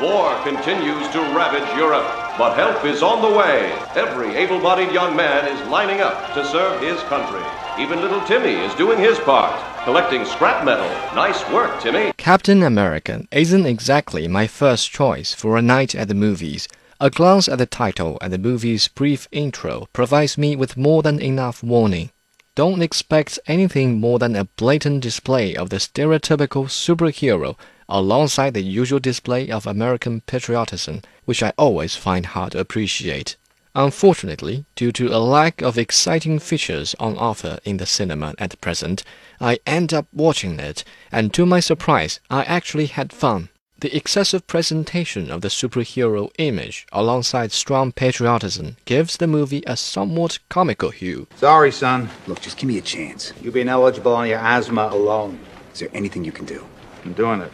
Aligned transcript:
War 0.00 0.34
continues 0.44 1.06
to 1.10 1.20
ravage 1.36 1.76
Europe, 1.76 2.06
but 2.38 2.54
help 2.56 2.86
is 2.86 3.02
on 3.02 3.20
the 3.20 3.36
way. 3.36 3.70
Every 3.94 4.34
able 4.34 4.58
bodied 4.58 4.94
young 4.94 5.14
man 5.14 5.46
is 5.46 5.68
lining 5.68 6.00
up 6.00 6.32
to 6.32 6.42
serve 6.46 6.80
his 6.80 6.98
country. 7.02 7.42
Even 7.78 8.00
little 8.00 8.22
Timmy 8.22 8.52
is 8.52 8.74
doing 8.76 8.98
his 8.98 9.18
part, 9.18 9.54
collecting 9.84 10.24
scrap 10.24 10.64
metal. 10.64 10.88
Nice 11.14 11.46
work, 11.50 11.82
Timmy. 11.82 12.14
Captain 12.16 12.62
America 12.62 13.26
isn't 13.30 13.66
exactly 13.66 14.26
my 14.26 14.46
first 14.46 14.90
choice 14.90 15.34
for 15.34 15.58
a 15.58 15.62
night 15.62 15.94
at 15.94 16.08
the 16.08 16.14
movies. 16.14 16.66
A 16.98 17.10
glance 17.10 17.46
at 17.46 17.58
the 17.58 17.66
title 17.66 18.16
and 18.22 18.32
the 18.32 18.38
movie's 18.38 18.88
brief 18.88 19.28
intro 19.32 19.86
provides 19.92 20.38
me 20.38 20.56
with 20.56 20.78
more 20.78 21.02
than 21.02 21.20
enough 21.20 21.62
warning. 21.62 22.10
Don't 22.54 22.82
expect 22.82 23.38
anything 23.46 24.00
more 24.00 24.18
than 24.18 24.34
a 24.34 24.44
blatant 24.44 25.02
display 25.02 25.54
of 25.54 25.68
the 25.68 25.76
stereotypical 25.76 26.68
superhero 26.68 27.56
alongside 27.90 28.54
the 28.54 28.62
usual 28.62 29.00
display 29.00 29.50
of 29.50 29.66
American 29.66 30.22
patriotism, 30.22 31.02
which 31.24 31.42
I 31.42 31.52
always 31.58 31.96
find 31.96 32.24
hard 32.24 32.52
to 32.52 32.60
appreciate. 32.60 33.36
Unfortunately, 33.74 34.64
due 34.74 34.90
to 34.92 35.08
a 35.08 35.18
lack 35.18 35.62
of 35.62 35.78
exciting 35.78 36.38
features 36.38 36.96
on 36.98 37.16
offer 37.16 37.58
in 37.64 37.76
the 37.76 37.86
cinema 37.86 38.34
at 38.38 38.60
present, 38.60 39.04
I 39.40 39.60
end 39.64 39.94
up 39.94 40.06
watching 40.12 40.58
it, 40.58 40.82
and 41.12 41.32
to 41.34 41.46
my 41.46 41.60
surprise, 41.60 42.18
I 42.30 42.42
actually 42.44 42.86
had 42.86 43.12
fun. 43.12 43.48
The 43.78 43.96
excessive 43.96 44.46
presentation 44.46 45.30
of 45.30 45.40
the 45.40 45.48
superhero 45.48 46.30
image 46.36 46.86
alongside 46.92 47.50
strong 47.52 47.92
patriotism 47.92 48.76
gives 48.84 49.16
the 49.16 49.26
movie 49.26 49.62
a 49.66 49.76
somewhat 49.76 50.38
comical 50.50 50.90
hue. 50.90 51.28
Sorry, 51.36 51.72
son. 51.72 52.10
Look, 52.26 52.42
just 52.42 52.58
give 52.58 52.68
me 52.68 52.76
a 52.76 52.82
chance. 52.82 53.32
You've 53.40 53.54
been 53.54 53.70
eligible 53.70 54.14
on 54.14 54.28
your 54.28 54.38
asthma 54.38 54.90
alone. 54.92 55.38
Is 55.72 55.78
there 55.78 55.88
anything 55.94 56.24
you 56.24 56.32
can 56.32 56.44
do? 56.44 56.66
I'm 57.04 57.14
doing 57.14 57.40
it. 57.40 57.52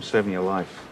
Saving 0.00 0.32
your 0.32 0.42
life. 0.42 0.84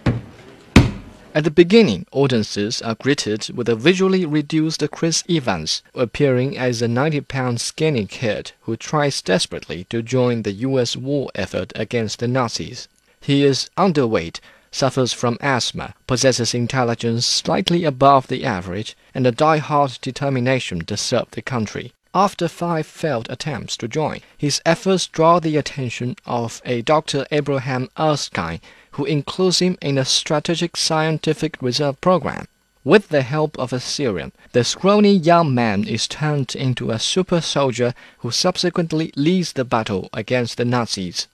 At 1.35 1.45
the 1.45 1.51
beginning, 1.51 2.05
audiences 2.13 2.83
are 2.83 2.95
greeted 2.95 3.49
with 3.57 3.67
a 3.67 3.75
visually 3.75 4.27
reduced 4.27 4.85
Chris 4.91 5.25
Evans, 5.31 5.83
appearing 5.95 6.59
as 6.59 6.83
a 6.83 6.89
90 6.89 7.23
pound 7.23 7.59
skinny 7.59 8.05
kid 8.05 8.53
who 8.63 8.77
tries 8.77 9.23
desperately 9.23 9.85
to 9.85 10.03
join 10.03 10.43
the 10.43 10.53
US 10.53 10.95
war 10.95 11.31
effort 11.35 11.73
against 11.75 12.19
the 12.19 12.29
Nazis. 12.29 12.87
He 13.19 13.45
is 13.45 13.71
underweight, 13.79 14.41
suffers 14.71 15.15
from 15.15 15.39
asthma, 15.41 15.95
possesses 16.07 16.53
intelligence 16.53 17.25
slightly 17.25 17.85
above 17.85 18.27
the 18.27 18.45
average, 18.45 18.95
and 19.15 19.27
a 19.27 19.33
die-hard 19.33 19.99
determination 20.03 20.85
to 20.85 20.99
serve 20.99 21.31
the 21.31 21.41
country. 21.41 21.95
After 22.15 22.47
five 22.47 22.87
failed 22.87 23.27
attempts 23.31 23.75
to 23.79 23.89
join, 23.89 24.21
his 24.37 24.61
efforts 24.67 25.07
draw 25.07 25.41
the 25.41 25.57
attention 25.57 26.17
of 26.27 26.61
a 26.63 26.83
Dr. 26.83 27.27
Abraham 27.31 27.89
Erskine, 27.99 28.61
who 28.93 29.07
includes 29.07 29.61
him 29.61 29.79
in 29.81 29.97
a 29.97 30.05
strategic 30.05 30.77
scientific 30.77 31.57
reserve 31.63 31.99
program. 32.03 32.49
With 32.85 33.09
the 33.09 33.23
help 33.23 33.59
of 33.59 33.73
a 33.73 33.81
serum, 33.81 34.33
the 34.53 34.63
scrawny 34.63 35.15
young 35.15 35.55
man 35.55 35.85
is 35.89 36.07
turned 36.07 36.55
into 36.55 36.91
a 36.91 36.99
super 36.99 37.41
soldier 37.41 37.95
who 38.19 38.31
subsequently 38.31 39.11
leads 39.17 39.55
the 39.55 39.65
battle 39.65 40.11
against 40.13 40.59
the 40.59 40.67
Nazis. 40.67 41.29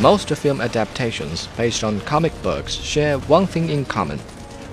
Most 0.00 0.28
film 0.28 0.60
adaptations 0.60 1.48
based 1.56 1.82
on 1.82 2.00
comic 2.02 2.32
books 2.40 2.74
share 2.74 3.18
one 3.18 3.48
thing 3.48 3.68
in 3.68 3.84
common. 3.84 4.20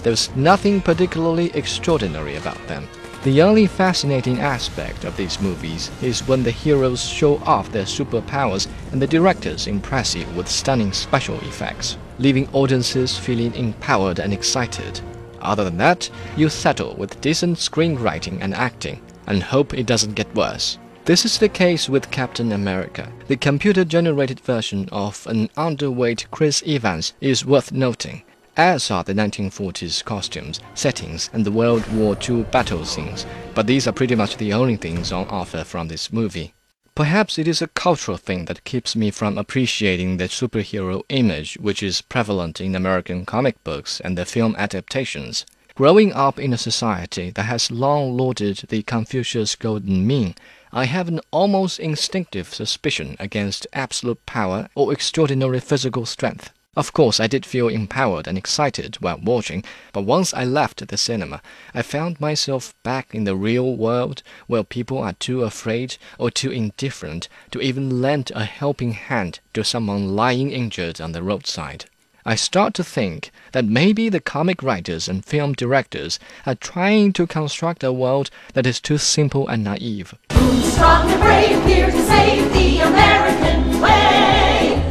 There's 0.04 0.30
nothing 0.36 0.82
particularly 0.82 1.50
extraordinary 1.56 2.36
about 2.36 2.68
them. 2.68 2.88
The 3.24 3.42
only 3.42 3.66
fascinating 3.66 4.40
aspect 4.40 5.04
of 5.04 5.18
these 5.18 5.42
movies 5.42 5.90
is 6.04 6.28
when 6.28 6.44
the 6.44 6.52
heroes 6.52 7.04
show 7.04 7.38
off 7.38 7.72
their 7.72 7.86
superpowers 7.86 8.68
and 8.92 9.02
the 9.02 9.08
directors 9.08 9.66
impress 9.66 10.14
you 10.14 10.28
with 10.36 10.48
stunning 10.48 10.94
special 10.94 11.40
effects, 11.40 11.98
leaving 12.20 12.48
audiences 12.54 13.18
feeling 13.18 13.56
empowered 13.56 14.20
and 14.20 14.32
excited. 14.32 15.02
Other 15.42 15.64
than 15.64 15.78
that, 15.78 16.08
you 16.38 16.50
settle 16.50 16.94
with 16.98 17.20
decent 17.20 17.58
screenwriting 17.58 18.38
and 18.42 18.54
acting 18.54 19.02
and 19.26 19.42
hope 19.42 19.74
it 19.74 19.88
doesn't 19.88 20.14
get 20.14 20.36
worse. 20.36 20.78
This 21.06 21.24
is 21.24 21.38
the 21.38 21.50
case 21.50 21.88
with 21.88 22.10
Captain 22.10 22.52
America. 22.52 23.12
The 23.28 23.38
computer 23.38 23.86
generated 23.86 24.40
version 24.40 24.90
of 24.92 25.28
an 25.28 25.50
underweight 25.50 26.26
Chris 26.32 26.64
Evans 26.66 27.14
is 27.22 27.46
worth 27.46 27.72
noting, 27.72 28.24
as 28.58 28.90
are 28.90 29.04
the 29.04 29.14
1940s 29.14 30.04
costumes, 30.04 30.60
settings, 30.74 31.30
and 31.32 31.46
the 31.46 31.52
World 31.52 31.86
War 31.94 32.18
II 32.28 32.42
battle 32.46 32.84
scenes, 32.86 33.28
but 33.54 33.68
these 33.68 33.88
are 33.88 33.92
pretty 33.92 34.16
much 34.16 34.38
the 34.38 34.52
only 34.52 34.78
things 34.78 35.12
on 35.12 35.28
offer 35.28 35.64
from 35.64 35.90
this 35.90 36.12
movie. 36.12 36.56
Perhaps 36.96 37.38
it 37.38 37.48
is 37.48 37.62
a 37.62 37.68
cultural 37.68 38.18
thing 38.18 38.46
that 38.46 38.64
keeps 38.64 38.96
me 38.96 39.12
from 39.12 39.38
appreciating 39.38 40.18
the 40.18 40.24
superhero 40.24 41.04
image 41.10 41.56
which 41.62 41.84
is 41.84 42.02
prevalent 42.02 42.60
in 42.60 42.74
American 42.74 43.28
comic 43.28 43.64
books 43.64 44.00
and 44.00 44.18
the 44.18 44.26
film 44.26 44.56
adaptations. 44.58 45.46
Growing 45.76 46.14
up 46.14 46.40
in 46.40 46.54
a 46.54 46.58
society 46.58 47.30
that 47.32 47.44
has 47.44 47.70
long 47.70 48.16
lauded 48.16 48.64
the 48.70 48.82
Confucius 48.82 49.56
Golden 49.58 50.08
Mean, 50.08 50.34
I 50.78 50.88
have 50.88 51.08
an 51.08 51.22
almost 51.32 51.80
instinctive 51.80 52.54
suspicion 52.54 53.16
against 53.18 53.66
absolute 53.72 54.26
power 54.26 54.68
or 54.76 54.92
extraordinary 54.92 55.62
physical 55.62 56.06
strength. 56.06 56.52
Of 56.76 56.92
course, 56.92 57.22
I 57.22 57.28
did 57.28 57.46
feel 57.46 57.70
empowered 57.70 58.28
and 58.28 58.38
excited 58.38 58.98
while 59.00 59.18
watching, 59.24 59.64
but 59.94 60.02
once 60.02 60.34
I 60.34 60.44
left 60.44 60.86
the 60.86 60.98
cinema, 60.98 61.42
I 61.74 61.82
found 61.82 62.20
myself 62.20 62.76
back 62.84 63.16
in 63.16 63.24
the 63.24 63.38
real 63.38 63.78
world 63.78 64.22
where 64.48 64.66
people 64.66 64.98
are 64.98 65.14
too 65.14 65.44
afraid 65.44 65.96
or 66.20 66.30
too 66.30 66.52
indifferent 66.52 67.30
to 67.52 67.62
even 67.62 68.02
lend 68.02 68.34
a 68.36 68.44
helping 68.44 68.92
hand 68.92 69.40
to 69.54 69.64
someone 69.64 70.14
lying 70.14 70.52
injured 70.52 71.00
on 71.00 71.14
the 71.14 71.24
roadside. 71.24 71.86
I 72.28 72.34
start 72.34 72.74
to 72.74 72.84
think 72.84 73.30
that 73.52 73.66
maybe 73.66 74.10
the 74.10 74.20
comic 74.20 74.64
writers 74.64 75.08
and 75.08 75.24
film 75.24 75.54
directors 75.54 76.18
are 76.48 76.56
trying 76.56 77.14
to 77.14 77.28
construct 77.28 77.84
a 77.84 77.94
world 77.94 78.32
that 78.54 78.66
is 78.66 78.82
too 78.82 78.98
simple 78.98 79.48
and 79.48 79.64
naive. 79.64 80.16
Who's 80.34 80.74
strong 80.74 81.12
and 81.12 81.22
brave 81.22 81.64
here 81.66 81.86
to 81.86 82.02
save 82.02 82.52
the 82.52 82.80
American 82.80 83.80
way? 83.80 84.82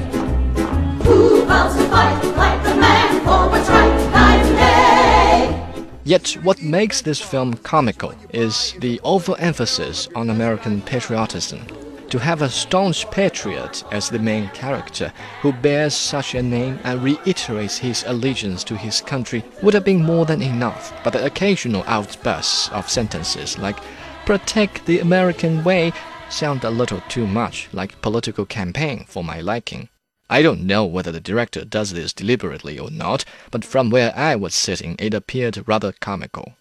Who 1.03 1.45
vows 1.47 1.75
to 1.75 1.83
fight 1.89 2.23
like 2.37 2.63
the 2.63 2.77
man 2.77 3.19
for 3.25 3.51
what's 3.51 3.69
right 3.69 4.11
night 4.13 4.47
and 4.47 5.51
day? 5.51 5.99
Yet, 6.05 6.35
what 6.45 6.63
makes 6.63 7.03
this 7.03 7.21
film 7.21 7.55
comical 7.55 8.15
is 8.33 8.77
the 8.79 9.01
overemphasis 9.03 10.07
on 10.15 10.31
American 10.31 10.83
patriotism. 10.83 11.67
To 12.15 12.21
have 12.21 12.43
a 12.43 12.49
staunch 12.49 13.11
patriot 13.11 13.83
as 13.91 14.09
the 14.09 14.21
main 14.21 14.49
character 14.51 15.13
who 15.43 15.53
bears 15.53 15.95
such 15.95 16.37
a 16.37 16.43
name 16.45 16.79
and 16.85 17.03
reiterates 17.03 17.79
his 17.79 18.05
allegiance 18.07 18.63
to 18.65 18.77
his 18.77 19.01
country 19.01 19.43
would 19.63 19.75
have 19.75 19.85
been 19.85 20.05
more 20.05 20.25
than 20.25 20.41
enough, 20.41 20.93
but 21.03 21.13
the 21.13 21.25
occasional 21.25 21.83
outbursts 21.89 22.69
of 22.69 22.89
sentences 22.89 23.59
like 23.59 23.81
protect 24.27 24.87
the 24.87 25.01
American 25.01 25.65
way 25.65 25.93
sound 26.31 26.63
a 26.63 26.71
little 26.71 27.03
too 27.09 27.27
much 27.27 27.69
like 27.73 28.01
political 28.01 28.47
campaign 28.47 29.07
for 29.09 29.25
my 29.25 29.41
liking. 29.41 29.89
I 30.31 30.41
don't 30.41 30.61
know 30.61 30.85
whether 30.85 31.11
the 31.11 31.21
director 31.21 31.65
does 31.65 31.95
this 31.95 32.13
deliberately 32.13 32.79
or 32.79 32.93
not, 32.93 33.25
but 33.51 33.65
from 33.65 33.91
where 33.91 34.17
I 34.17 34.37
was 34.37 34.55
sitting 34.55 34.95
it 35.01 35.15
appeared 35.15 35.67
rather 35.67 35.91
comical. 35.91 36.55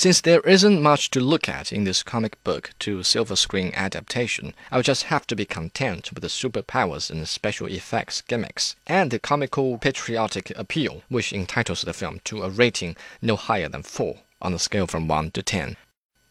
Since 0.00 0.22
there 0.22 0.40
isn't 0.40 0.80
much 0.80 1.10
to 1.10 1.20
look 1.20 1.46
at 1.46 1.74
in 1.74 1.84
this 1.84 2.02
comic 2.02 2.42
book 2.42 2.70
to 2.78 3.02
silver 3.02 3.36
screen 3.36 3.70
adaptation, 3.74 4.54
I'll 4.70 4.80
just 4.80 5.02
have 5.12 5.26
to 5.26 5.36
be 5.36 5.44
content 5.44 6.10
with 6.14 6.22
the 6.22 6.28
superpowers 6.28 7.10
and 7.10 7.28
special 7.28 7.66
effects 7.66 8.22
gimmicks, 8.22 8.76
and 8.86 9.10
the 9.10 9.18
comical 9.18 9.76
patriotic 9.76 10.56
appeal, 10.56 11.02
which 11.10 11.34
entitles 11.34 11.82
the 11.82 11.92
film 11.92 12.22
to 12.24 12.44
a 12.44 12.48
rating 12.48 12.96
no 13.20 13.36
higher 13.36 13.68
than 13.68 13.82
4 13.82 14.20
on 14.40 14.54
a 14.54 14.58
scale 14.58 14.86
from 14.86 15.06
1 15.06 15.32
to 15.32 15.42
10. 15.42 15.76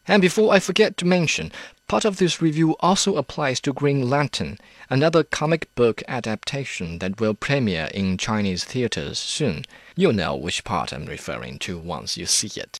And 0.07 0.19
before 0.19 0.51
I 0.51 0.59
forget 0.59 0.97
to 0.97 1.05
mention, 1.05 1.51
part 1.87 2.05
of 2.05 2.17
this 2.17 2.41
review 2.41 2.75
also 2.79 3.17
applies 3.17 3.59
to 3.59 3.71
Green 3.71 4.09
Lantern, 4.09 4.57
another 4.89 5.23
comic 5.23 5.69
book 5.75 6.01
adaptation 6.07 6.97
that 6.97 7.21
will 7.21 7.35
premiere 7.35 7.91
in 7.93 8.17
Chinese 8.17 8.63
theaters 8.63 9.19
soon. 9.19 9.65
You'll 9.95 10.13
know 10.13 10.35
which 10.35 10.63
part 10.63 10.91
I'm 10.91 11.05
referring 11.05 11.59
to 11.59 11.77
once 11.77 12.17
you 12.17 12.25
see 12.25 12.59
it. 12.59 12.67